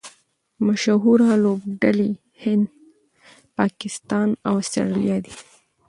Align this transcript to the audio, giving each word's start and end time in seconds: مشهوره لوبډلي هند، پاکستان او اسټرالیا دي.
مشهوره 0.67 1.29
لوبډلي 1.43 2.11
هند، 2.41 2.65
پاکستان 3.59 4.27
او 4.47 4.53
اسټرالیا 4.63 5.17
دي. 5.25 5.33